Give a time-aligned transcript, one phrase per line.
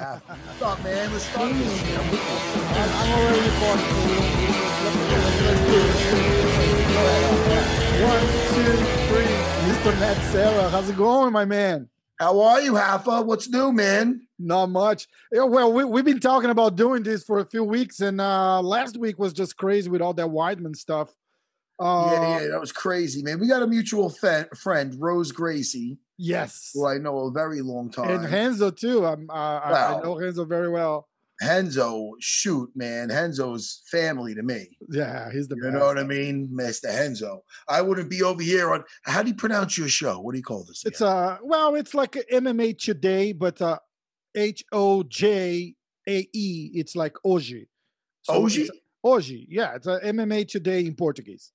[0.00, 0.22] half.
[0.58, 1.12] What's man?
[1.12, 1.98] Let's start this shit.
[1.98, 2.08] I'm,
[3.12, 3.84] already recording.
[3.84, 6.10] So we don't, we don't, let's, do it.
[8.08, 8.24] One,
[8.54, 8.74] two,
[9.08, 9.30] three.
[9.68, 9.92] Mr.
[10.00, 11.88] Matt Serra, how's it going, my man?
[12.18, 13.24] How are you, Hafa?
[13.24, 14.26] What's new, man?
[14.38, 15.06] Not much.
[15.32, 18.60] Yeah, well, we, we've been talking about doing this for a few weeks, and uh,
[18.62, 21.14] last week was just crazy with all that Weidman stuff.
[21.78, 23.40] Uh, yeah, yeah, that was crazy, man.
[23.40, 25.98] We got a mutual fe- friend, Renzo Gracie.
[26.22, 29.06] Yes, who I know a very long time, and Renzo too.
[29.06, 31.08] I'm, uh, well, I know Renzo very well.
[31.40, 34.76] Renzo, shoot, man, Renzo's family to me.
[34.90, 35.74] Yeah, he's the you best.
[35.74, 37.42] know what I mean, Mister Renzo.
[37.68, 38.84] I wouldn't be over here on.
[39.04, 40.20] How do you pronounce your show?
[40.20, 40.82] What do you call this?
[40.82, 40.92] Again?
[40.92, 43.78] It's uh, well, it's like MMA today, but uh,
[44.34, 45.74] H O J
[46.06, 46.70] A E.
[46.74, 47.66] It's like Oji.
[48.22, 48.68] So Oji.
[49.02, 51.52] Hoje, yeah, it's a MMA today in Portuguese.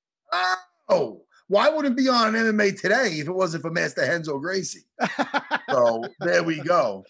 [0.90, 4.86] Oh, why wouldn't it be on MMA today if it wasn't for Master Renzo Gracie?
[5.70, 7.04] so there we go.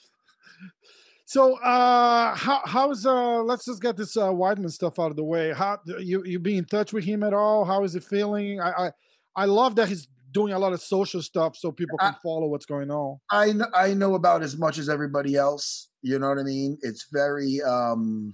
[1.26, 5.24] So uh how how's uh let's just get this uh Weidman stuff out of the
[5.24, 5.54] way.
[5.54, 7.66] How you you be in touch with him at all?
[7.66, 8.60] How is he feeling?
[8.60, 8.92] I I,
[9.36, 12.48] I love that he's doing a lot of social stuff so people can I, follow
[12.48, 13.20] what's going on.
[13.32, 15.90] I know, I know about as much as everybody else.
[16.02, 16.77] You know what I mean?
[16.82, 18.34] It's very um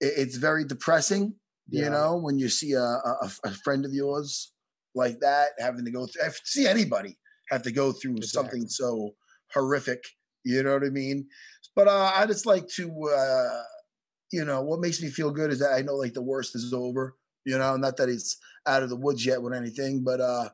[0.00, 1.34] it, it's very depressing,
[1.68, 1.84] yeah.
[1.84, 4.52] you know, when you see a, a, a friend of yours
[4.94, 7.16] like that having to go through I see anybody
[7.50, 8.28] have to go through exactly.
[8.28, 9.14] something so
[9.52, 10.04] horrific
[10.44, 11.26] you know what I mean?
[11.76, 13.62] But uh, I just like to, uh,
[14.32, 16.72] you know, what makes me feel good is that I know like the worst is
[16.72, 17.16] over.
[17.44, 20.50] You know, not that it's out of the woods yet with anything, but uh,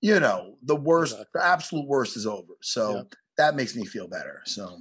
[0.00, 1.30] you know, the worst, exactly.
[1.34, 2.54] the absolute worst is over.
[2.62, 3.14] So yep.
[3.36, 4.40] that makes me feel better.
[4.46, 4.80] So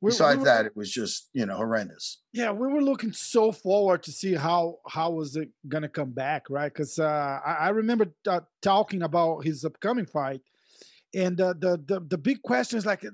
[0.00, 2.20] we, besides we were, that, it was just you know horrendous.
[2.32, 6.44] Yeah, we were looking so forward to see how how was it gonna come back,
[6.50, 6.72] right?
[6.72, 10.40] Because uh, I, I, remember uh, talking about his upcoming fight,
[11.14, 13.04] and uh, the the the big question is like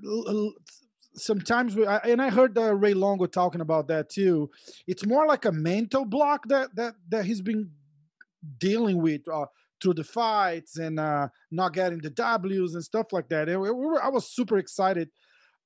[1.15, 4.51] sometimes we, and I heard uh, Ray Longo talking about that too.
[4.87, 7.71] It's more like a mental block that that that he's been
[8.59, 9.47] dealing with uh,
[9.81, 13.49] through the fights and uh, not getting the W's and stuff like that.
[13.49, 15.09] And we were, I was super excited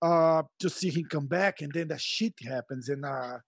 [0.02, 2.88] uh, to see him come back, and then that shit happens.
[2.88, 3.38] And uh,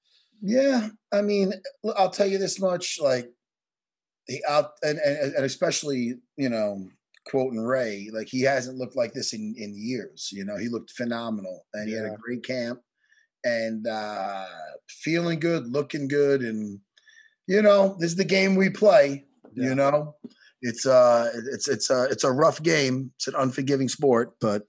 [0.43, 1.53] yeah, I mean,
[1.97, 3.31] I'll tell you this much: like
[4.27, 6.89] he out, and, and, and especially you know
[7.27, 10.31] quoting Ray, like he hasn't looked like this in, in years.
[10.33, 12.81] You know, he looked phenomenal and he had a great camp
[13.45, 14.47] and uh
[14.89, 16.81] feeling good, looking good, and
[17.47, 19.25] you know, this is the game we play.
[19.55, 19.69] Yeah.
[19.69, 20.17] You know,
[20.63, 23.13] it's uh it's it's a it's a rough game.
[23.17, 24.65] It's an unforgiving sport, but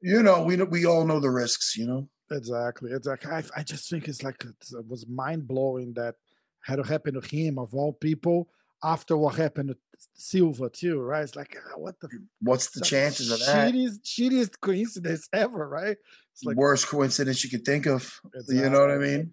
[0.00, 1.76] you know, we we all know the risks.
[1.76, 2.92] You know, exactly.
[2.92, 3.30] Exactly.
[3.30, 6.16] I, I just think it's like it was mind blowing that
[6.64, 8.48] had to happen to him of all people
[8.84, 9.76] after what happened to
[10.14, 11.22] Silva too, right?
[11.22, 12.08] It's like ah, what the
[12.40, 13.72] what's the chances of that?
[13.72, 15.96] Shittiest, shittiest coincidence ever, right?
[16.32, 18.20] It's like worst coincidence you could think of.
[18.34, 18.58] Exactly.
[18.58, 19.32] You know what I mean?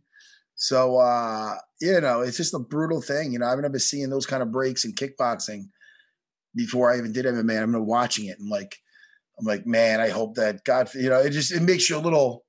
[0.55, 3.33] So uh, you know, it's just a brutal thing.
[3.33, 5.65] You know, I've never seen those kind of breaks in kickboxing
[6.55, 7.61] before I even did MMA.
[7.61, 8.77] I'm watching it and like
[9.39, 11.99] I'm like, man, I hope that God, you know, it just it makes you a
[11.99, 12.45] little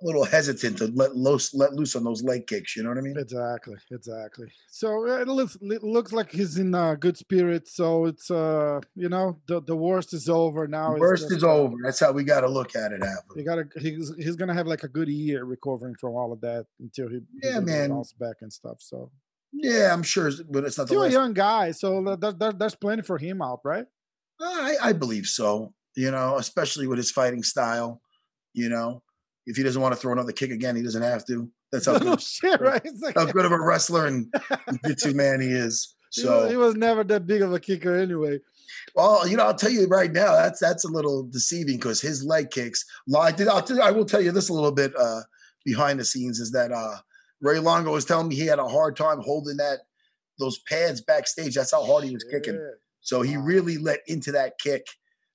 [0.00, 2.76] a little hesitant to let loose let loose on those leg kicks.
[2.76, 3.16] You know what I mean?
[3.18, 4.46] Exactly, exactly.
[4.70, 7.74] So it looks it looks like he's in uh, good spirits.
[7.74, 10.94] So it's uh you know the the worst is over now.
[10.94, 11.74] The worst is uh, over.
[11.82, 13.02] That's how we got to look at it.
[13.02, 13.36] Happen.
[13.36, 16.40] You got to he's he's gonna have like a good year recovering from all of
[16.42, 18.76] that until he yeah man bounce back and stuff.
[18.80, 19.10] So
[19.52, 21.72] yeah, I'm sure, but it's not still a young guy.
[21.72, 23.86] So there, there, there's plenty for him out, right?
[24.40, 25.74] I I believe so.
[25.98, 28.00] You know, especially with his fighting style.
[28.54, 29.02] You know,
[29.46, 31.50] if he doesn't want to throw another kick again, he doesn't have to.
[31.72, 32.86] That's how good, shit, right?
[33.00, 34.32] Like, how good of a wrestler and
[34.96, 35.94] jiu man he is.
[36.10, 38.40] So he was, he was, never that big of a kicker anyway.
[38.94, 42.24] Well, you know, I'll tell you right now, that's that's a little deceiving because his
[42.24, 42.82] leg kicks.
[43.14, 43.46] I did.
[43.46, 45.20] I'll tell I will tell you this a little bit uh,
[45.66, 46.96] behind the scenes is that uh,
[47.42, 49.80] Ray Longo was telling me he had a hard time holding that
[50.38, 51.56] those pads backstage.
[51.56, 52.58] That's how hard he was kicking.
[53.02, 54.86] So he really let into that kick.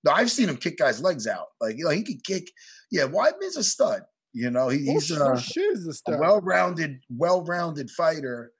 [0.03, 1.47] Now I've seen him kick guys' legs out.
[1.62, 2.50] Like you know, he could kick
[2.94, 4.03] yeah, Weidman's a stud.
[4.34, 8.51] You know, he, he's oh, a, a well-rounded, well-rounded fighter,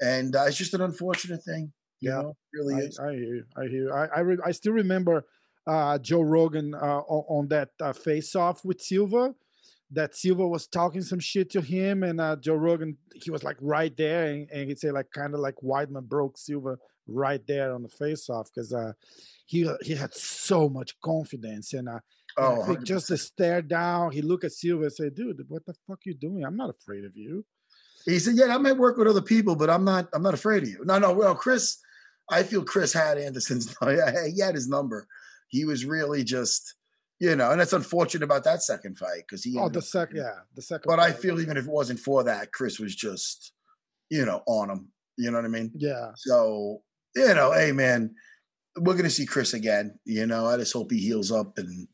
[0.00, 1.72] and uh, it's just an unfortunate thing.
[2.00, 2.36] yeah, know?
[2.54, 2.98] really I, is.
[2.98, 3.44] I hear you.
[3.56, 3.92] I hear you.
[3.92, 5.24] I I, re- I still remember
[5.66, 9.34] uh, Joe Rogan uh, on, on, that uh, face-off with Silva.
[9.90, 13.56] That Silva was talking some shit to him, and uh, Joe Rogan he was like
[13.60, 16.76] right there, and, and he'd say like kind of like Weidman broke Silva
[17.06, 18.92] right there on the face-off because uh,
[19.46, 21.88] he he had so much confidence and.
[21.88, 22.00] Uh,
[22.38, 24.10] Oh, he just a stare down.
[24.10, 26.44] He looked at Silva and said, "Dude, what the fuck you doing?
[26.44, 27.44] I'm not afraid of you."
[28.06, 30.08] He said, "Yeah, I might work with other people, but I'm not.
[30.14, 31.12] I'm not afraid of you." No, no.
[31.12, 31.78] Well, Chris,
[32.30, 33.74] I feel Chris had Anderson's.
[33.82, 35.06] Yeah, he had his number.
[35.48, 36.74] He was really just,
[37.20, 39.58] you know, and that's unfortunate about that second fight because he.
[39.58, 40.84] Oh, the second, yeah, the second.
[40.86, 41.10] But fight.
[41.10, 43.52] I feel even if it wasn't for that, Chris was just,
[44.08, 44.88] you know, on him.
[45.18, 45.70] You know what I mean?
[45.76, 46.12] Yeah.
[46.16, 46.82] So
[47.14, 48.14] you know, hey man,
[48.76, 49.98] we're gonna see Chris again.
[50.04, 51.88] You know, I just hope he heals up and,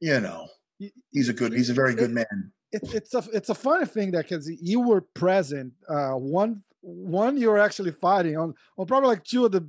[0.00, 0.46] you know,
[1.12, 2.52] he's a good, he's a very good man.
[2.72, 5.74] It's it's a it's a funny thing that because you were present.
[5.88, 9.68] Uh, one one you were actually fighting on on probably like two of the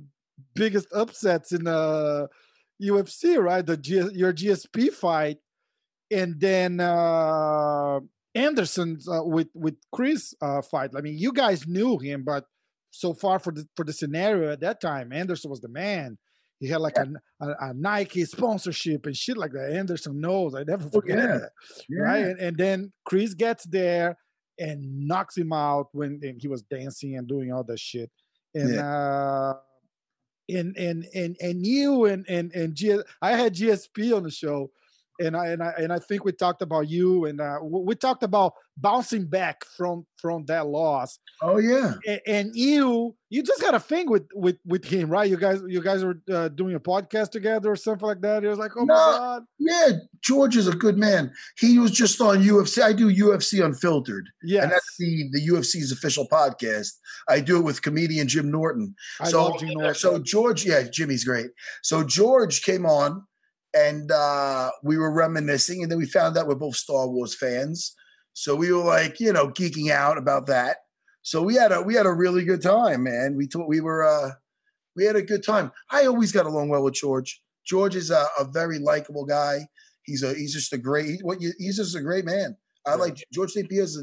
[0.54, 2.28] biggest upsets in the
[2.82, 3.64] UFC, right?
[3.64, 5.38] The G, your GSP fight,
[6.10, 8.00] and then uh,
[8.34, 10.90] Anderson's uh, with with Chris uh, fight.
[10.96, 12.44] I mean, you guys knew him, but
[12.96, 16.16] so far for the for the scenario at that time, Anderson was the man.
[16.60, 17.04] He had like yeah.
[17.40, 19.72] a, a, a, Nike sponsorship and shit like that.
[19.74, 20.54] Anderson knows.
[20.54, 21.38] I never oh, forget oh, yeah.
[21.38, 21.50] that.
[21.90, 22.00] Yeah.
[22.00, 22.24] Right.
[22.24, 24.16] And, and, then Chris gets there
[24.58, 28.10] and knocks him out when he was dancing and doing all that shit.
[28.54, 29.54] And uh
[30.48, 34.70] and and and and you and and and G- I had GSP on the show
[35.20, 38.22] and I and I and I think we talked about you, and uh, we talked
[38.22, 41.18] about bouncing back from from that loss.
[41.42, 45.28] Oh yeah, and, and you you just got a thing with with with him, right?
[45.28, 48.44] You guys you guys were uh, doing a podcast together or something like that.
[48.44, 49.88] It was like, oh no, my god, yeah,
[50.22, 51.32] George is a good man.
[51.58, 52.82] He was just on UFC.
[52.82, 56.88] I do UFC Unfiltered, yeah, and that's the the UFC's official podcast.
[57.28, 58.94] I do it with comedian Jim Norton.
[59.20, 59.94] I so love Jim Norton.
[59.94, 61.48] so George, yeah, Jimmy's great.
[61.82, 63.22] So George came on
[63.76, 67.94] and uh, we were reminiscing, and then we found out we're both Star Wars fans.
[68.32, 70.78] So we were like, you know, geeking out about that.
[71.22, 73.36] So we had a we had a really good time, man.
[73.36, 74.30] We thought we were uh,
[74.94, 75.72] we had a good time.
[75.90, 77.42] I always got along well with George.
[77.66, 79.66] George is a, a very likable guy.
[80.04, 82.56] He's a he's just a great what he's just a great man.
[82.86, 82.96] I yeah.
[82.96, 83.68] like George St.
[83.68, 84.02] Pierre is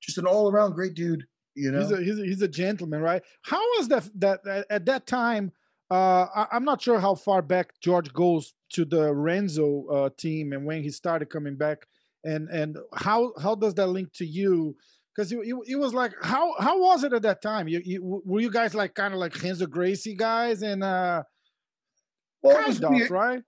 [0.00, 1.24] just an all around great dude.
[1.54, 3.22] You know, he's a, he's a, he's a gentleman, right?
[3.42, 5.52] How was that that at that time?
[5.90, 10.52] Uh, I, am not sure how far back George goes to the Renzo uh, team
[10.52, 11.86] and when he started coming back,
[12.24, 14.76] and and how how does that link to you?
[15.14, 17.68] Because it was like how how was it at that time?
[17.68, 21.22] You, you were you guys like kind of like Renzo Gracie guys and uh,
[22.42, 23.42] well, kind of right?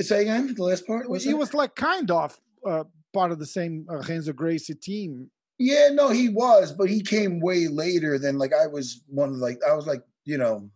[0.00, 1.08] Say again the last part.
[1.10, 5.30] Was he was like kind of uh, part of the same uh, Renzo Gracie team.
[5.58, 9.30] Yeah, no, he was, but he came way later than like I was one.
[9.30, 10.70] Of like I was like you know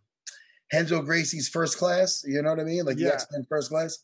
[0.74, 2.22] Renzo Gracie's first class.
[2.26, 2.84] You know what I mean?
[2.84, 3.08] Like yeah.
[3.08, 3.98] the X Men first class.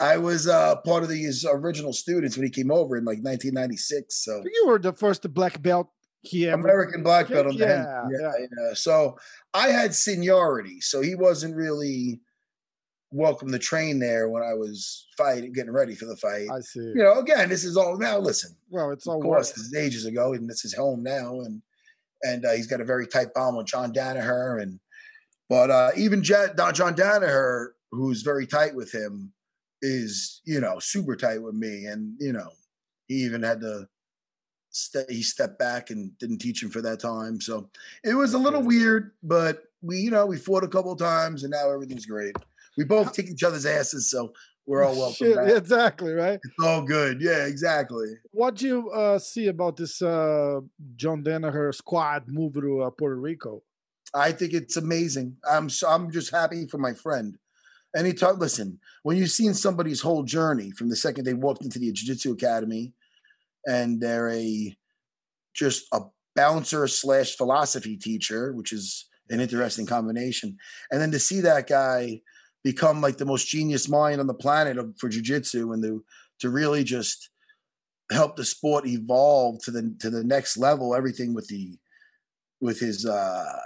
[0.00, 4.24] I was uh, part of these original students when he came over in like 1996.
[4.24, 5.88] So you were the first black belt
[6.22, 6.54] here.
[6.54, 8.74] American black belt on the yeah, yeah, yeah.
[8.74, 9.16] So
[9.54, 12.20] I had seniority, so he wasn't really
[13.12, 16.46] welcome to train there when I was fighting, getting ready for the fight.
[16.52, 16.80] I see.
[16.80, 18.18] You know, again, this is all now.
[18.18, 21.40] Listen, well, it's all of course, this is ages ago, and this is home now,
[21.40, 21.62] and
[22.22, 24.78] and uh, he's got a very tight bond with John Danaher and
[25.50, 29.32] but uh, even Jet, John Danaher, who's very tight with him,
[29.82, 32.50] is you know super tight with me, and you know
[33.08, 33.88] he even had to
[34.70, 37.40] step he stepped back and didn't teach him for that time.
[37.40, 37.68] So
[38.04, 41.50] it was a little weird, but we you know we fought a couple times, and
[41.50, 42.36] now everything's great.
[42.78, 44.32] We both kick each other's asses, so
[44.66, 45.14] we're all welcome.
[45.16, 45.56] Shit.
[45.56, 46.38] Exactly right.
[46.44, 47.20] It's all good.
[47.20, 48.06] Yeah, exactly.
[48.30, 50.60] What do you uh, see about this uh,
[50.94, 53.64] John Danaher squad move to uh, Puerto Rico?
[54.14, 55.36] I think it's amazing.
[55.48, 57.36] I'm so, I'm just happy for my friend.
[57.94, 61.64] And he taught, listen, when you've seen somebody's whole journey from the second they walked
[61.64, 62.94] into the Jiu-Jitsu Academy
[63.66, 64.76] and they're a
[65.54, 66.00] just a
[66.36, 70.56] bouncer slash philosophy teacher, which is an interesting combination.
[70.90, 72.20] And then to see that guy
[72.62, 76.04] become like the most genius mind on the planet of, for jiu-jitsu and to
[76.40, 77.30] to really just
[78.10, 81.76] help the sport evolve to the to the next level, everything with the
[82.60, 83.60] with his uh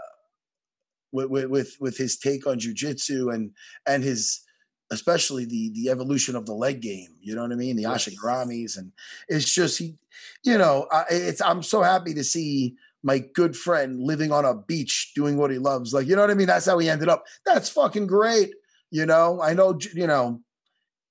[1.14, 3.52] with with with his take on jujitsu and
[3.87, 4.40] and his
[4.90, 7.14] especially the the evolution of the leg game.
[7.21, 7.76] You know what I mean?
[7.76, 8.09] The yes.
[8.09, 8.92] Ashigaramis and
[9.28, 9.97] it's just he,
[10.42, 15.12] you know, it's I'm so happy to see my good friend living on a beach
[15.14, 15.94] doing what he loves.
[15.94, 16.49] Like you know what I mean?
[16.49, 17.25] That's how he ended up.
[17.47, 18.54] That's fucking great.
[18.90, 19.78] You know, I know.
[19.94, 20.40] You know.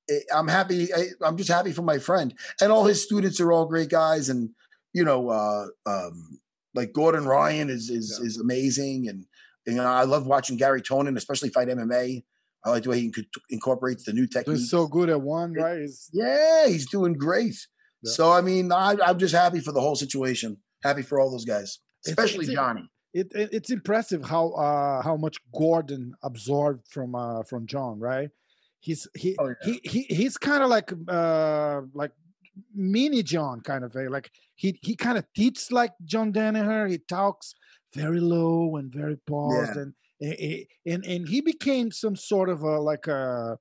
[0.10, 0.93] Eh, I'm happy.
[0.93, 4.27] I, I'm just happy for my friend, and all his students are all great guys,
[4.27, 4.50] and
[4.91, 6.39] you know, uh, um,
[6.75, 8.27] like Gordon Ryan is is yeah.
[8.27, 9.25] is amazing, and
[9.65, 12.24] you know, I love watching Gary Tonon, especially fight MMA.
[12.65, 13.13] I like the way he
[13.50, 14.62] incorporates the new techniques.
[14.62, 15.89] He's so good at one, right?
[16.13, 17.55] Yeah, he's doing great.
[18.03, 18.12] Yeah.
[18.12, 20.58] So I mean, I, am just happy for the whole situation.
[20.82, 22.89] Happy for all those guys, especially it's, it's, Johnny.
[23.13, 28.29] It, it, it's impressive how uh, how much Gordon absorbed from uh, from John, right?
[28.79, 29.53] He's he oh, yeah.
[29.63, 32.12] he, he he's kind of like uh, like
[32.74, 36.89] mini John kind of a like he he kind of teaches like John Danaher.
[36.89, 37.55] He talks
[37.93, 39.81] very low and very paused, yeah.
[39.81, 39.93] and
[40.85, 43.57] and and he became some sort of a like a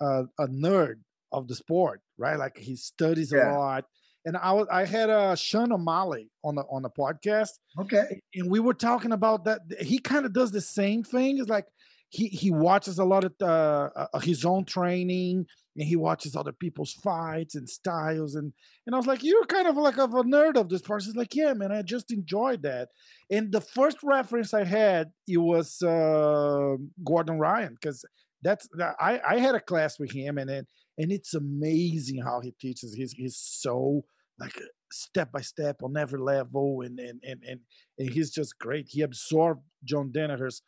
[0.00, 1.00] a, a nerd
[1.32, 2.38] of the sport, right?
[2.38, 3.56] Like he studies yeah.
[3.56, 3.84] a lot.
[4.24, 7.50] And I was I had a uh, Sean O'Malley on the on the podcast.
[7.78, 8.20] Okay.
[8.34, 9.60] And we were talking about that.
[9.80, 11.38] He kind of does the same thing.
[11.38, 11.66] It's like
[12.10, 15.46] he he watches a lot of uh, uh, his own training
[15.78, 18.52] and he watches other people's fights and styles and
[18.86, 21.12] and I was like, you're kind of like of a nerd of this person.
[21.12, 22.88] He's like, yeah, man, I just enjoyed that.
[23.30, 28.04] And the first reference I had it was uh, Gordon Ryan because
[28.42, 28.68] that's
[29.00, 30.66] I I had a class with him and it,
[30.98, 32.94] and it's amazing how he teaches.
[32.94, 34.02] He's he's so
[34.40, 37.60] like step by step on every level and and and and,
[37.98, 38.86] and he's just great.
[38.88, 40.62] He absorbed John Danaher's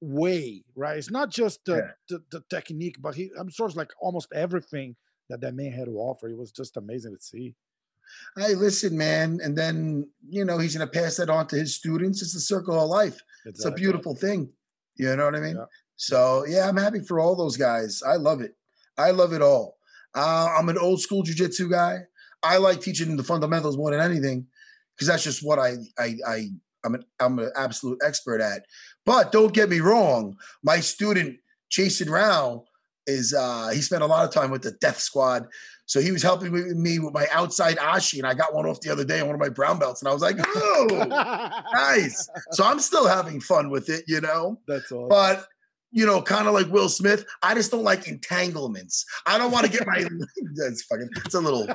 [0.00, 0.96] way, right?
[0.96, 1.90] It's not just the, yeah.
[2.08, 4.96] the, the, technique, but he I'm sure absorbs like almost everything
[5.28, 6.28] that that man had to offer.
[6.28, 7.54] It was just amazing to see.
[8.36, 11.74] Hey, listen, man, and then you know he's going to pass that on to his
[11.74, 12.22] students.
[12.22, 13.20] It's the circle of life.
[13.44, 13.50] Exactly.
[13.50, 14.50] It's a beautiful thing.
[14.96, 15.56] You know what I mean?
[15.56, 15.64] Yeah.
[15.96, 18.02] So yeah, I'm happy for all those guys.
[18.06, 18.54] I love it.
[18.96, 19.76] I love it all.
[20.14, 21.98] Uh, I'm an old school jujitsu guy.
[22.42, 24.46] I like teaching the fundamentals more than anything
[24.94, 26.48] because that's just what I I I
[26.86, 28.64] I'm an I'm an absolute expert at.
[29.04, 31.38] But don't get me wrong, my student
[31.70, 32.64] Jason Rao
[33.06, 35.46] is uh he spent a lot of time with the death squad.
[35.88, 36.52] So he was helping
[36.82, 39.36] me with my outside ashi, and I got one off the other day on one
[39.36, 41.06] of my brown belts, and I was like, "Oh,
[41.72, 44.58] nice!" So I'm still having fun with it, you know.
[44.66, 45.08] That's awesome.
[45.08, 45.46] But
[45.96, 47.24] you know, kind of like Will Smith.
[47.42, 49.06] I just don't like entanglements.
[49.24, 50.06] I don't want to get my.
[50.54, 51.08] that's fucking.
[51.24, 51.66] It's a little.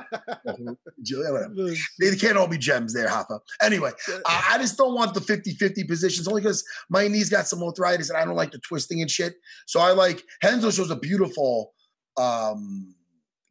[1.98, 3.40] they can't all be gems there, Hoffa.
[3.60, 3.90] Anyway,
[4.24, 8.10] I, I just don't want the 50-50 positions only because my knees got some arthritis
[8.10, 9.34] and I don't like the twisting and shit.
[9.66, 11.72] So I like Renzo shows a beautiful
[12.16, 12.94] um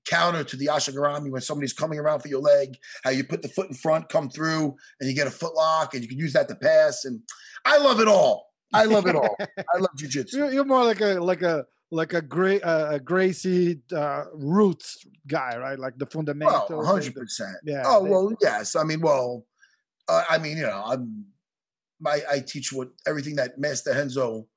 [0.07, 3.49] counter to the ashigarami when somebody's coming around for your leg, how you put the
[3.49, 6.31] foot in front, come through, and you get a foot lock, and you can use
[6.31, 7.03] that to pass.
[7.03, 7.19] And
[7.65, 8.50] I love it all.
[8.73, 9.35] I love it all.
[9.57, 10.33] I love jujitsu.
[10.33, 15.05] You're, you're more like a like a like a great uh, a Gracie uh, roots
[15.27, 15.77] guy, right?
[15.77, 16.69] Like the fundamentals.
[16.69, 17.57] Well, hundred percent.
[17.63, 17.83] Yeah.
[17.85, 18.75] Oh they, well, yes.
[18.75, 19.45] I mean, well,
[20.07, 21.25] uh, I mean, you know, I'm
[22.05, 24.47] I, I teach what everything that Master Renzo,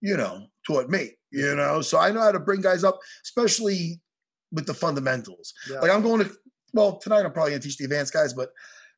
[0.00, 1.12] you know, taught me.
[1.30, 4.00] You know, so I know how to bring guys up, especially
[4.50, 5.54] with the fundamentals.
[5.70, 5.80] Yeah.
[5.80, 6.30] Like I'm going to
[6.72, 7.24] well tonight.
[7.24, 8.50] I'm probably going to teach the advanced guys, but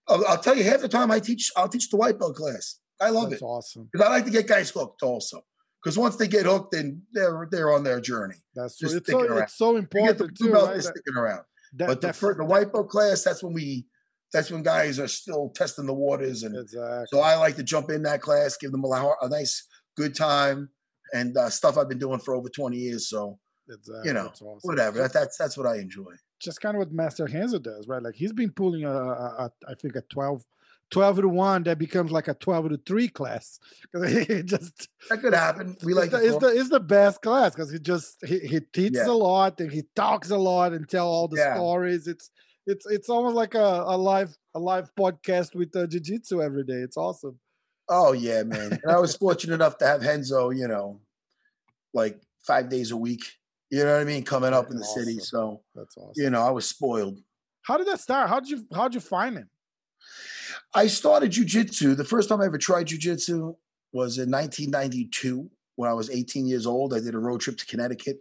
[0.09, 1.51] I'll, I'll, tell you half the time I teach.
[1.57, 2.81] I'll teach the white belt class.
[3.01, 3.45] I love That's it.
[3.45, 3.89] awesome.
[3.93, 5.45] Because I like to get guys hooked also.
[5.83, 8.37] Because once they get hooked, then they're they're on their journey.
[8.55, 8.97] That's true.
[8.97, 10.53] It's so, it's so important you get the too.
[10.53, 10.83] Belt, right?
[10.83, 11.45] sticking around.
[11.75, 13.87] That, but the, for the white belt class, that's when we
[14.33, 16.43] that's when guys are still testing the waters.
[16.43, 17.07] And exactly.
[17.11, 20.71] so I like to jump in that class, give them a, a nice, good time,
[21.13, 23.09] and uh, stuff I've been doing for over 20 years.
[23.09, 24.09] So, exactly.
[24.09, 24.59] you know, awesome.
[24.63, 24.99] whatever.
[24.99, 26.13] That, that's that's what I enjoy.
[26.41, 28.03] Just kind of what Master Renzo does, right?
[28.03, 30.45] Like he's been pulling a, a, a I think a 12
[30.91, 33.59] 12 to 1 that becomes like a 12 to 3 class.
[33.95, 35.77] It just that could happen.
[35.83, 38.61] We like it's the, it's the, it's the best class because he just he, he
[38.61, 39.13] teaches yeah.
[39.13, 41.55] a lot and he talks a lot and tell all the yeah.
[41.55, 42.07] stories.
[42.07, 42.31] It's
[42.67, 46.75] it's it's almost like a, a live a live podcast with uh, jiu-jitsu every day.
[46.75, 47.39] It's awesome.
[47.89, 48.73] Oh yeah man.
[48.73, 51.01] And i was fortunate enough to have renzo you know
[51.93, 53.25] like five days a week
[53.71, 55.05] you know what i mean coming up in the awesome.
[55.05, 57.19] city so that's awesome you know i was spoiled.
[57.65, 58.29] How did that start?
[58.29, 59.49] How did you how did you find him
[60.75, 61.97] I started jujitsu.
[61.97, 63.57] The first time I ever tried jujitsu
[63.93, 66.93] was in 1992 when I was 18 years old.
[66.93, 68.17] I did a road trip to Connecticut,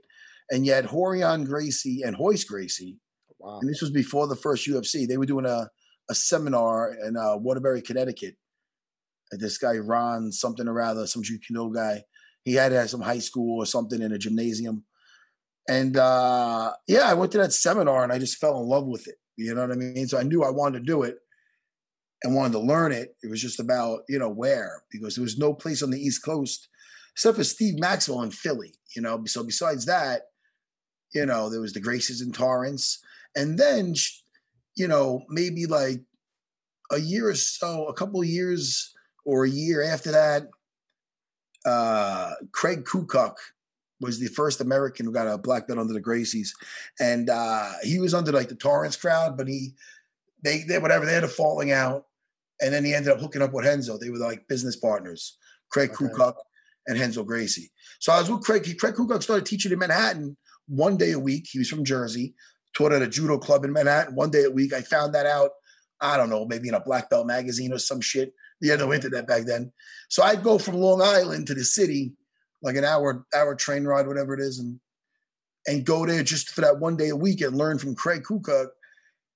[0.51, 3.00] and you had Rorion Gracie and Royce Gracie.
[3.39, 3.60] Wow.
[3.60, 5.07] And this was before the first UFC.
[5.07, 5.67] They were doing a,
[6.10, 8.36] a seminar in uh, Waterbury, Connecticut.
[9.31, 12.03] And this guy, Ron, something or rather, some Judo guy,
[12.45, 14.86] he had had some high school or something in a gymnasium.
[15.67, 19.07] And uh, yeah, I went to that seminar and I just fell in love with
[19.07, 19.15] it.
[19.38, 20.07] You know what I mean?
[20.07, 21.17] So I knew I wanted to do it
[22.24, 23.15] and wanted to learn it.
[23.22, 26.24] It was just about, you know, where, because there was no place on the East
[26.24, 26.70] Coast
[27.13, 29.24] except for Steve Maxwell in Philly, you know.
[29.25, 30.24] So besides that,
[31.13, 33.00] you know, there was the Gracies in Torrance.
[33.36, 33.94] And then,
[34.75, 36.01] you know, maybe like
[36.92, 38.94] a year or so, a couple years
[39.25, 40.44] or a year after that,
[41.65, 43.36] uh, Craig Kukuk
[44.01, 46.50] was the first American who got a black belt under the Gracies.
[47.00, 49.75] And uh, he was under like the Torrance crowd, but he,
[50.44, 52.06] they, they, whatever, they had a falling out
[52.62, 53.98] and then he ended up hooking up with Renzo.
[53.98, 55.38] They were like business partners,
[55.72, 56.05] Craig okay.
[56.05, 56.36] Kukuk
[56.88, 57.72] and Renzo Gracie.
[58.00, 58.63] So I was with Craig.
[58.79, 61.48] Craig Kukuk started teaching in Manhattan one day a week.
[61.50, 62.33] He was from Jersey,
[62.75, 64.74] taught at a judo club in Manhattan one day a week.
[64.74, 65.51] I found that out,
[66.01, 68.33] I don't know, maybe in a black belt magazine or some shit.
[68.62, 69.72] The had no internet back then.
[70.10, 72.13] So I'd go from Long Island to the city,
[72.62, 74.79] like an hour hour train ride, whatever it is, and
[75.67, 78.67] and go there just for that one day a week and learn from Craig Kukuk.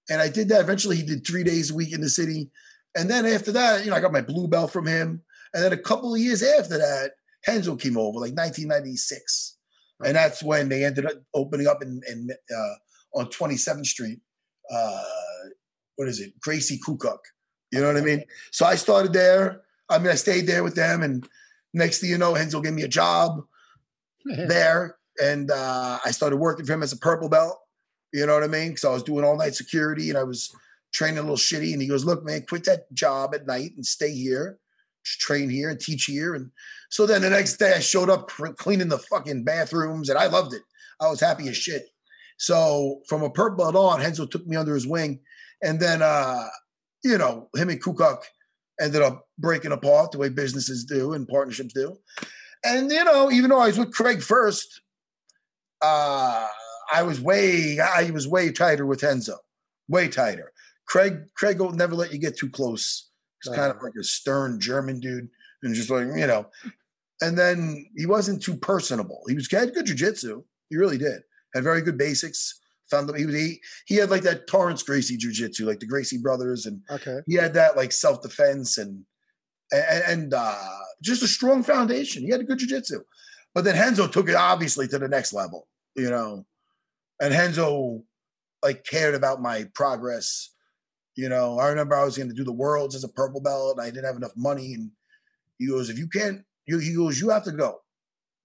[0.10, 0.62] And I did that.
[0.62, 2.50] Eventually, he did three days a week in the city.
[2.98, 5.22] And then after that, you know, I got my blue belt from him.
[5.54, 7.12] And then a couple of years after that,
[7.48, 9.58] Renzo came over, like 1996.
[10.04, 14.20] And that's when they ended up opening up in, in uh, on 27th Street.
[14.72, 15.04] Uh,
[15.96, 16.40] what is it?
[16.42, 17.20] Gracie Kukuk.
[17.72, 18.24] You know what I mean?
[18.52, 19.62] So I started there.
[19.90, 21.28] I mean, I stayed there with them, and
[21.74, 23.42] next thing you know, Renzo gave me a job
[24.26, 27.58] there, and uh, I started working for him as a purple belt.
[28.14, 28.70] You know what I mean?
[28.70, 30.52] Because I was doing all night security, and I was
[30.98, 31.72] training a little shitty.
[31.74, 34.58] And he goes, "Look, man, quit that job at night and stay here,
[35.04, 36.52] train here and teach here." And
[36.90, 40.54] so then the next day, I showed up cleaning the fucking bathrooms, and I loved
[40.54, 40.64] it.
[41.00, 41.86] I was happy as shit.
[42.38, 45.20] So from a purple belt on, Renzo took me under his wing,
[45.62, 46.48] and then uh,
[47.04, 48.24] you know him and Kukuk
[48.80, 51.98] ended up breaking apart the way businesses do and partnerships do.
[52.64, 54.82] And you know, even though I was with Craig first,
[55.82, 56.48] uh,
[56.94, 59.38] I was way I was way tighter with Renzo,
[59.88, 60.52] way tighter.
[60.88, 63.10] Craig Craig will never let you get too close.
[63.44, 65.30] He's kind of like a stern German dude,
[65.64, 66.48] and just like you know.
[67.22, 69.24] And then he wasn't too personable.
[69.28, 70.44] He was had good jujitsu.
[70.70, 71.22] He really did.
[71.54, 72.60] Had very good basics.
[72.92, 76.20] Found that he was he, he had like that Torrance Gracie jujitsu, like the Gracie
[76.20, 77.20] brothers, and okay.
[77.28, 79.04] he had that like self defense and
[79.72, 80.56] and, and uh,
[81.04, 82.24] just a strong foundation.
[82.24, 83.02] He had a good jujitsu.
[83.54, 86.46] But then Renzo took it obviously to the next level, you know.
[87.20, 88.04] And Renzo
[88.64, 90.54] like cared about my progress.
[91.18, 93.78] You know, I remember I was going to do the worlds as a purple belt,
[93.78, 94.76] and I didn't have enough money.
[94.76, 94.92] And
[95.58, 97.80] he goes, "If you can't, you, he goes, you have to go.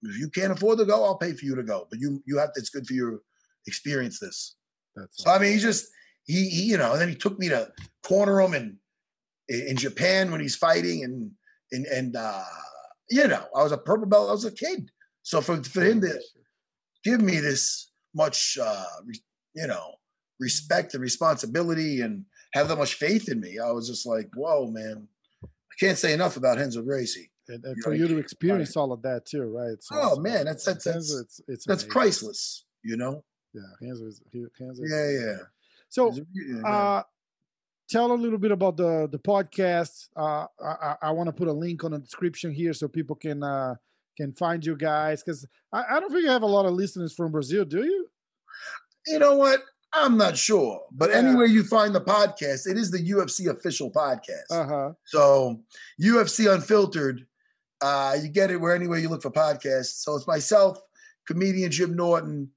[0.01, 1.87] If you can't afford to go, I'll pay for you to go.
[1.89, 2.59] But you, you have to.
[2.59, 3.19] It's good for your
[3.67, 4.55] experience this."
[4.95, 5.29] That's so.
[5.29, 5.85] I mean, he just
[6.25, 8.77] he, he, you know, and then he took me to corner him and
[9.49, 11.31] in Japan when he's fighting, and
[11.71, 12.43] and and uh,
[13.09, 14.29] you know, I was a purple belt.
[14.29, 14.89] I was a kid,
[15.21, 16.19] so for for him to
[17.03, 18.85] give me this much, uh,
[19.55, 19.95] you know,
[20.39, 24.67] respect and responsibility, and have that much faith in me, I was just like, whoa,
[24.67, 25.07] man!
[25.43, 27.31] I can't say enough about Renzo Gracie.
[27.47, 29.81] And, and for know, you to experience all of that too, right?
[29.81, 32.65] So, oh man, that's that's that's it's, it's that's priceless.
[32.83, 33.23] You know.
[33.53, 34.21] Yeah, Renzo is,
[34.59, 35.37] Renzo yeah, yeah.
[35.89, 36.11] So,
[36.65, 37.03] uh,
[37.89, 40.09] tell a little bit about the the podcast.
[40.15, 43.43] Uh, I, I want to put a link on the description here so people can
[43.43, 43.75] uh,
[44.15, 47.13] can find you guys because I, I don't think you have a lot of listeners
[47.13, 48.07] from Brazil, do you?
[49.07, 49.61] You know what?
[49.93, 51.17] I'm not sure, but yeah.
[51.17, 54.51] anywhere you find the podcast, it is the UFC official podcast.
[54.51, 54.93] Uh-huh.
[55.05, 55.61] So
[56.01, 57.27] UFC Unfiltered,
[57.81, 60.01] uh, you get it where anywhere you look for podcasts.
[60.03, 60.79] So it's myself,
[61.27, 62.49] comedian Jim Norton.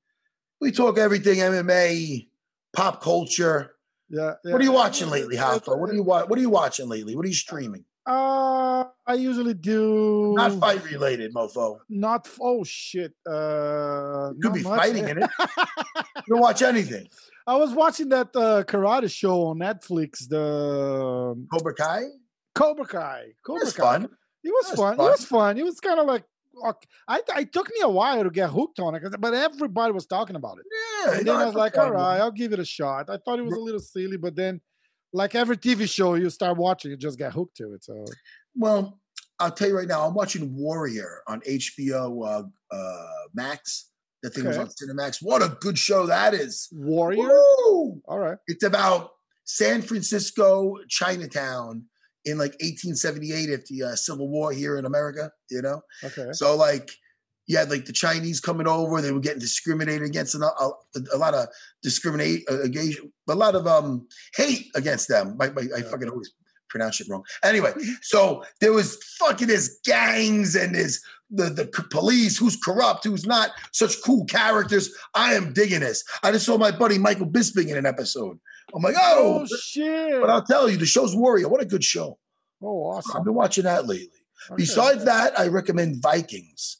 [0.61, 2.29] We talk everything MMA,
[2.75, 3.77] pop culture,
[4.09, 4.53] yeah, yeah.
[4.53, 5.77] What are you watching lately, Hoffa?
[5.79, 7.16] What are you What are you watching lately?
[7.16, 7.85] What are you streaming?
[8.07, 11.81] Uh, I usually do not fight related, mofo.
[11.88, 13.12] Not oh shit.
[13.29, 14.79] Uh, you could be much.
[14.79, 15.31] fighting in it.
[15.38, 17.09] you don't watch anything.
[17.49, 20.29] I was watching that uh, karate show on Netflix.
[20.29, 22.03] The Cobra Kai.
[22.55, 23.33] Cobra Kai.
[23.45, 23.83] Cobra Kai.
[23.83, 24.09] fun.
[24.45, 24.97] It was fun.
[24.97, 25.07] fun.
[25.07, 25.59] It was fun.
[25.59, 26.25] It was kind of like
[27.09, 30.37] I, I took me a while to get hooked on it, but everybody was talking
[30.37, 30.64] about it.
[30.71, 33.11] Yeah, and then I was like, all right, I'll give it a shot.
[33.11, 34.61] I thought it was a little silly, but then,
[35.12, 37.85] like every TV show, you start watching, you just get hooked to it.
[37.85, 38.05] So,
[38.55, 39.01] well,
[39.38, 43.90] I'll tell you right now, I'm watching Warrior on HBO uh, uh, Max.
[44.23, 44.59] That thing okay.
[44.59, 45.19] was on Cinemax.
[45.21, 46.69] What a good show that is!
[46.73, 47.29] Warrior.
[47.29, 48.01] Woo!
[48.07, 48.38] All right.
[48.47, 49.11] It's about
[49.45, 51.85] San Francisco, Chinatown,
[52.27, 55.81] in like 1878 after the uh, Civil War here in America, you know?
[56.03, 56.33] Okay.
[56.33, 56.90] So, like,
[57.47, 60.73] you had like the Chinese coming over, they were getting discriminated against, and a, a,
[61.15, 61.49] a lot of
[61.83, 62.65] discriminate, uh,
[63.29, 64.07] a lot of um
[64.37, 65.37] hate against them.
[65.39, 66.33] My, my, I fucking always
[66.69, 67.25] pronounce it wrong.
[67.43, 73.27] Anyway, so there was fucking there's gangs and there's the, the police, who's corrupt, who's
[73.27, 74.91] not, such cool characters.
[75.15, 76.05] I am digging this.
[76.23, 78.39] I just saw my buddy Michael Bisping in an episode.
[78.75, 80.21] I'm like, oh, oh shit!
[80.21, 81.49] But I'll tell you, the show's Warrior.
[81.49, 82.19] What a good show!
[82.61, 83.17] Oh, awesome!
[83.17, 84.09] I've been watching that lately.
[84.51, 84.57] Okay.
[84.57, 86.79] Besides that, I recommend Vikings.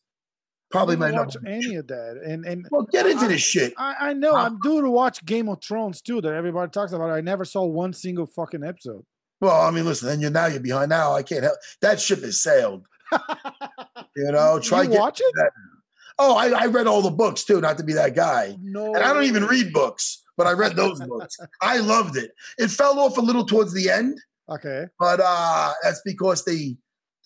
[0.71, 2.21] Probably my watch any of that.
[2.25, 3.73] And and well, get into I, this shit.
[3.77, 4.35] I, I know.
[4.35, 6.21] I'm due to watch Game of Thrones too.
[6.21, 7.11] That everybody talks about.
[7.11, 9.05] I never saw one single fucking episode.
[9.41, 10.09] Well, I mean, listen.
[10.09, 10.91] Then you're now you're behind.
[10.91, 11.57] Now I can't help.
[11.83, 12.87] That ship has sailed.
[13.13, 15.33] you know, try you watch it.
[15.37, 15.51] That.
[16.19, 17.61] Oh, I, I read all the books too.
[17.61, 18.57] Not to be that guy.
[18.61, 21.37] No, and I don't even read books but I read those books.
[21.61, 22.33] I loved it.
[22.59, 24.21] It fell off a little towards the end.
[24.49, 24.87] Okay.
[24.99, 26.77] But uh that's because the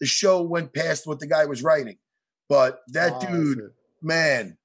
[0.00, 1.98] the show went past what the guy was writing.
[2.50, 3.70] But that oh, dude,
[4.02, 4.58] man,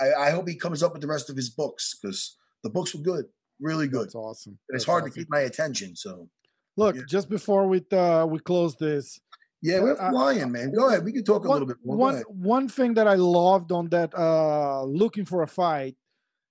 [0.00, 2.94] I, I, hope he comes up with the rest of his books because the books
[2.94, 3.24] were good,
[3.60, 4.04] really good.
[4.04, 4.56] That's awesome.
[4.68, 5.12] That's it's hard awesome.
[5.12, 5.96] to keep my attention.
[5.96, 6.28] So,
[6.76, 7.02] look, yeah.
[7.08, 9.18] just before we uh, we close this,
[9.62, 10.72] yeah, we're uh, flying, man.
[10.72, 11.04] Go ahead.
[11.04, 11.96] We can talk a little bit more.
[11.96, 15.96] One one thing that I loved on that uh looking for a fight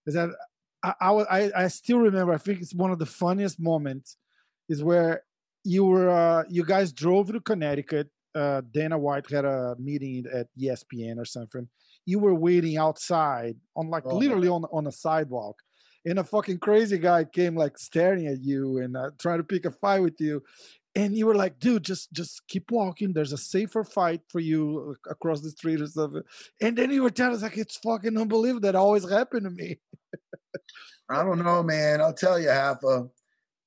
[0.05, 0.31] is that
[0.83, 2.33] I, I, I still remember.
[2.33, 4.17] I think it's one of the funniest moments
[4.67, 5.23] is where
[5.63, 8.09] you were uh, you guys drove to Connecticut.
[8.35, 11.67] Uh, Dana White had a meeting at ESPN or something.
[12.05, 15.61] You were waiting outside on like oh, literally on on a sidewalk,
[16.05, 19.65] and a fucking crazy guy came like staring at you and uh, trying to pick
[19.65, 20.43] a fight with you
[20.95, 23.13] and you were like dude just just keep walking.
[23.13, 26.21] There's a safer fight for you across the street or something.
[26.61, 29.79] And then you were telling us like it's fucking unbelievable that always happened to me.
[31.09, 32.01] I don't know man.
[32.01, 33.05] I'll tell you half a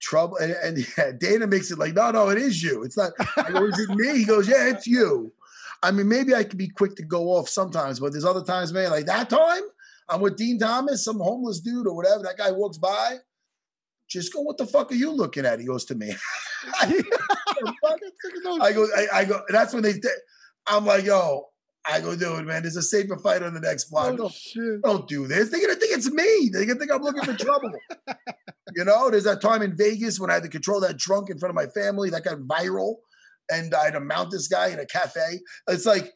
[0.06, 3.12] trouble and, and yeah, dana makes it like no no it is you it's not
[3.36, 5.32] I go, is it me he goes yeah it's you
[5.82, 8.72] i mean maybe i could be quick to go off sometimes but there's other times
[8.72, 9.62] man like that time
[10.08, 13.18] i'm with dean thomas some homeless dude or whatever that guy walks by
[14.08, 15.58] just go, what the fuck are you looking at?
[15.60, 16.14] He goes to me.
[16.80, 17.02] I
[18.72, 19.94] go, I, I, go, that's when they,
[20.66, 21.46] I'm like, yo,
[21.88, 24.14] I go, dude, man, there's a safer fight on the next block.
[24.14, 25.50] Oh, don't, don't, do this.
[25.50, 26.50] They're gonna think it's me.
[26.52, 27.72] They're gonna think I'm looking for trouble.
[28.74, 31.38] you know, there's that time in Vegas when I had to control that drunk in
[31.38, 32.96] front of my family that got viral,
[33.50, 35.40] and I had to mount this guy in a cafe.
[35.68, 36.12] It's like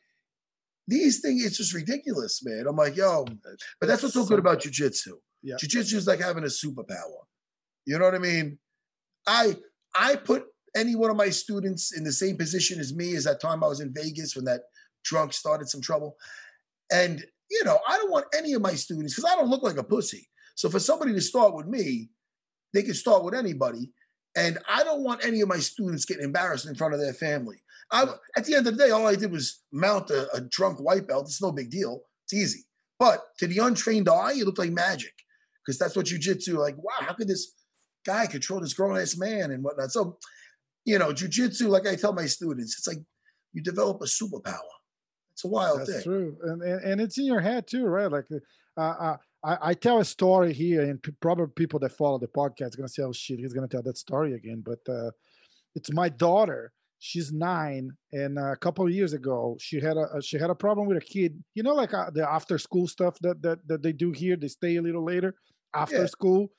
[0.89, 1.45] these things.
[1.45, 2.67] It's just ridiculous, man.
[2.69, 3.25] I'm like, yo,
[3.81, 5.13] but that's what's so good about jujitsu.
[5.43, 5.57] Yeah.
[5.59, 7.23] Jiu-jitsu is like having a superpower.
[7.87, 8.59] You know what I mean?
[9.27, 9.57] I
[9.95, 10.45] I put
[10.77, 13.69] any one of my students in the same position as me as that time I
[13.69, 14.61] was in Vegas when that
[15.05, 16.17] drunk started some trouble.
[16.93, 19.77] And you know, I don't want any of my students because I don't look like
[19.77, 20.29] a pussy.
[20.55, 22.11] So for somebody to start with me,
[22.73, 23.91] they can start with anybody.
[24.37, 27.57] And I don't want any of my students getting embarrassed in front of their family.
[27.91, 30.79] I, at the end of the day, all I did was mount a, a drunk
[30.79, 31.25] white belt.
[31.25, 32.03] It's no big deal.
[32.27, 32.65] It's easy.
[33.01, 35.15] But to the untrained eye, it looked like magic
[35.67, 36.57] because that's what jujitsu.
[36.57, 37.53] Like, wow, how could this
[38.05, 39.91] guy control this grown ass man and whatnot.
[39.91, 40.19] So,
[40.85, 43.05] you know, jujitsu, like I tell my students, it's like
[43.53, 44.59] you develop a superpower.
[45.41, 46.03] It's a wild That's thing.
[46.03, 48.13] true, and, and, and it's in your head too, right?
[48.13, 48.27] Like,
[48.77, 52.75] uh, uh, I, I tell a story here, and probably people that follow the podcast
[52.75, 55.13] are gonna say, "Oh shit, he's gonna tell that story again." But uh,
[55.75, 56.73] it's my daughter.
[56.99, 60.87] She's nine, and a couple of years ago, she had a she had a problem
[60.87, 61.43] with a kid.
[61.55, 64.37] You know, like uh, the after school stuff that that that they do here.
[64.37, 65.35] They stay a little later
[65.75, 66.07] after yeah.
[66.07, 66.51] school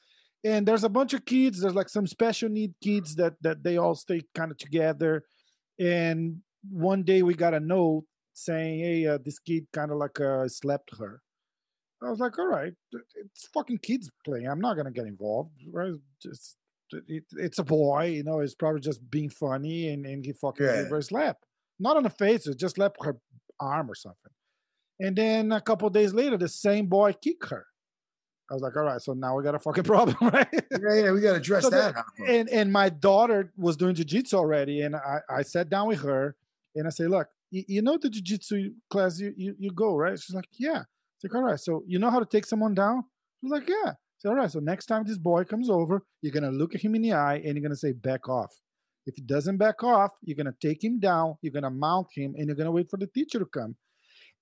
[0.44, 3.78] and there's a bunch of kids there's like some special need kids that that they
[3.78, 5.26] all stay kind of together
[5.80, 6.38] and
[6.70, 10.48] one day we got a note saying hey uh, this kid kind of like uh,
[10.48, 11.22] slept her
[12.04, 12.74] i was like all right
[13.16, 16.58] it's fucking kids playing i'm not gonna get involved right just
[17.08, 20.66] it, it's a boy you know It's probably just being funny and, and he fucking
[20.66, 20.82] yeah.
[20.82, 21.38] gave her a slap
[21.80, 23.18] not on the face it just slapped her
[23.60, 24.32] arm or something
[25.00, 27.66] and then a couple days later the same boy kicked her
[28.50, 30.48] I was like, all right, so now we got a fucking problem, right?
[30.52, 31.96] Yeah, yeah, we got to address so that.
[32.28, 36.36] and and my daughter was doing jujitsu already, and I, I sat down with her
[36.76, 40.18] and I say, look, you, know the jujitsu class you, you you go, right?
[40.18, 40.84] She's like, yeah.
[41.16, 43.04] It's like, all right, so you know how to take someone down?
[43.42, 43.94] She's like, yeah.
[44.18, 46.96] So all right, so next time this boy comes over, you're gonna look at him
[46.96, 48.54] in the eye and you're gonna say, back off.
[49.06, 52.48] If he doesn't back off, you're gonna take him down, you're gonna mount him, and
[52.48, 53.76] you're gonna wait for the teacher to come.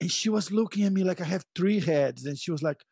[0.01, 2.83] And she was looking at me like I have three heads, and she was like,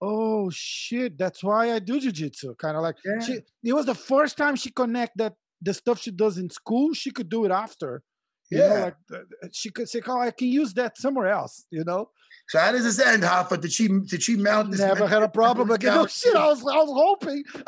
[0.00, 2.56] oh shit, that's why I do jujitsu.
[2.58, 3.20] Kind of like yeah.
[3.20, 6.94] she, it was the first time she connect that the stuff she does in school,
[6.94, 8.02] she could do it after.
[8.50, 11.84] You yeah, know, like she could say, "Oh, I can use that somewhere else." You
[11.84, 12.10] know.
[12.48, 13.60] So how does this end, Hoffa?
[13.60, 14.80] Did she did she mount this?
[14.80, 15.98] Never had a problem again.
[15.98, 16.34] Oh shit!
[16.34, 17.44] I was I was hoping.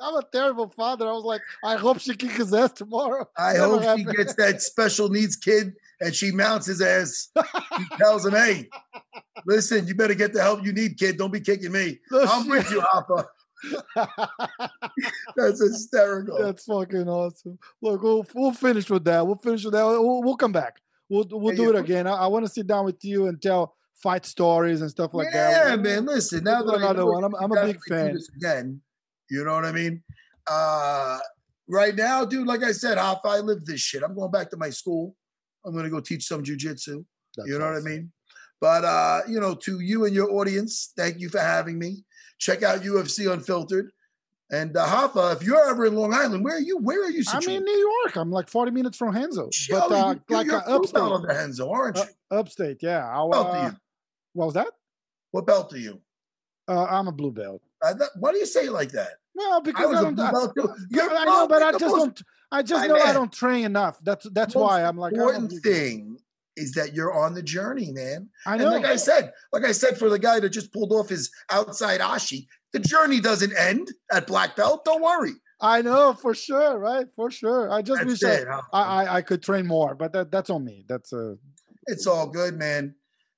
[0.00, 1.06] I'm a terrible father.
[1.06, 3.28] I was like, I hope she kicks his ass tomorrow.
[3.38, 4.08] I Never hope happened.
[4.10, 7.28] she gets that special needs kid and she mounts his ass.
[7.76, 8.68] She tells him, "Hey,
[9.46, 11.16] listen, you better get the help you need, kid.
[11.16, 12.00] Don't be kicking me.
[12.10, 12.50] No oh, I'm shit.
[12.50, 13.24] with you, Hoffa."
[15.36, 16.38] That's hysterical.
[16.38, 17.58] That's fucking awesome.
[17.80, 19.26] Look, we'll we'll finish with that.
[19.26, 19.84] We'll finish with that.
[19.84, 20.80] We'll, we'll come back.
[21.08, 22.06] We'll we'll do it again.
[22.06, 25.28] I, I want to sit down with you and tell fight stories and stuff like
[25.32, 25.68] yeah, that.
[25.70, 26.06] Yeah, man.
[26.06, 28.18] Listen, now that another one, I'm, I'm a big fan.
[28.36, 28.80] Again,
[29.30, 30.02] you know what I mean?
[30.46, 31.18] Uh,
[31.68, 34.02] right now, dude, like I said, Hoffa, I live this shit.
[34.02, 35.14] I'm going back to my school.
[35.64, 36.86] I'm going to go teach some jujitsu.
[36.86, 37.74] You know awesome.
[37.74, 38.12] what I mean?
[38.60, 42.04] But uh, you know, to you and your audience, thank you for having me.
[42.42, 43.92] Check out UFC Unfiltered.
[44.50, 46.76] And uh, Hoffa, if you're ever in Long Island, where are you?
[46.76, 47.22] Where are you?
[47.22, 47.48] Situated?
[47.48, 48.16] I'm in New York.
[48.16, 51.00] I'm like 40 minutes from Renzo, but uh, you, like uh, upstate.
[51.00, 52.02] On the Renzo, aren't you?
[52.02, 53.08] Uh, upstate, yeah.
[53.08, 53.76] I'll, what belt are uh, you?
[54.32, 54.66] What was that?
[55.30, 56.00] What belt are you?
[56.66, 57.62] Uh, I'm a blue belt.
[57.80, 59.12] Uh, why do you say it like that?
[59.36, 60.20] Well, because I, I don't.
[60.20, 60.34] I,
[60.98, 62.22] I know, but I just don't.
[62.50, 63.98] I just know I don't train enough.
[64.02, 65.12] That's that's why I'm like.
[65.12, 66.18] Important thing
[66.56, 68.28] is that you're on the journey, man.
[68.46, 68.66] I know.
[68.66, 71.30] And like I said, like I said, for the guy that just pulled off his
[71.50, 74.84] outside ashi, the journey doesn't end at black belt.
[74.84, 75.32] Don't worry.
[75.60, 77.06] I know for sure, right?
[77.14, 77.70] For sure.
[77.70, 80.64] I just that's wish it, I, I, I could train more, but that that's on
[80.64, 80.84] me.
[80.88, 81.32] That's a.
[81.32, 81.34] Uh,
[81.86, 82.94] it's all good, man.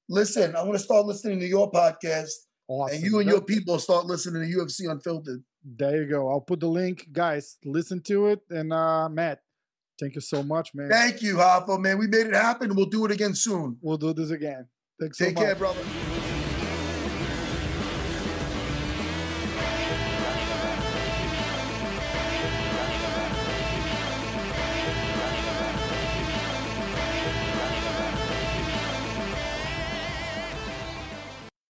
[0.08, 2.30] Listen, I'm going to start listening to your podcast,
[2.68, 2.96] awesome.
[2.96, 5.42] and you and your people start listening to UFC Unfiltered.
[5.64, 6.30] There you go.
[6.30, 7.56] I'll put the link, guys.
[7.64, 9.40] Listen to it, and uh Matt,
[10.00, 10.90] thank you so much, man.
[10.90, 11.98] Thank you, Hoffa, man.
[11.98, 12.74] We made it happen.
[12.74, 13.78] We'll do it again soon.
[13.80, 14.68] We'll do this again.
[15.00, 15.80] Thanks Take so care, brother.